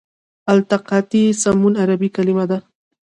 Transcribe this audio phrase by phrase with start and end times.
[0.53, 2.57] التقاطي سمون عربي کلمه ده.